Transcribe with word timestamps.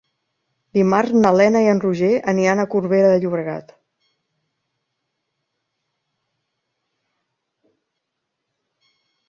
Dimarts 0.77 1.11
na 1.25 1.33
Lena 1.39 1.59
i 1.65 1.69
en 1.73 1.81
Roger 1.83 2.09
aniran 2.33 2.61
a 2.61 2.65
Corbera 2.71 3.11
de 3.11 3.19
Llobregat. 3.19 3.75